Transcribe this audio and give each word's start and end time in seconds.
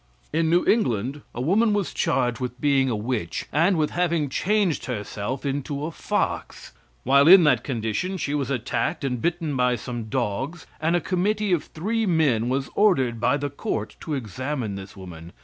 In 0.33 0.49
New 0.49 0.65
England 0.65 1.21
a 1.35 1.41
woman 1.41 1.73
was 1.73 1.93
charged 1.93 2.39
with 2.39 2.59
being 2.59 2.89
a 2.89 2.95
witch 2.95 3.45
and 3.53 3.77
with 3.77 3.91
having 3.91 4.29
changed 4.29 4.85
herself 4.85 5.45
into 5.45 5.85
a 5.85 5.91
fox; 5.91 6.71
while 7.03 7.27
in 7.27 7.43
that 7.43 7.63
condition 7.63 8.17
she 8.17 8.33
was 8.33 8.49
attacked 8.49 9.03
and 9.03 9.21
bitten 9.21 9.55
by 9.55 9.75
some 9.75 10.05
dogs, 10.05 10.65
and 10.79 10.95
a 10.95 11.01
committee 11.01 11.53
of 11.53 11.65
three 11.65 12.07
men 12.07 12.49
was 12.49 12.71
ordered 12.73 13.19
by 13.19 13.37
the 13.37 13.51
Court 13.51 13.95
to 13.99 14.15
examine 14.15 14.73
this 14.73 14.97
woman. 14.97 15.33